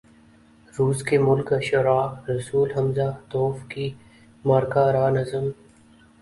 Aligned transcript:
روس 0.73 1.03
کے 1.07 1.17
ملک 1.19 1.51
اشعراء 1.53 2.07
رسول 2.29 2.71
ہمزہ 2.77 3.09
توف 3.31 3.57
کی 3.71 3.87
مارکہ 4.45 4.79
آرا 4.87 5.07
نظم 5.17 5.45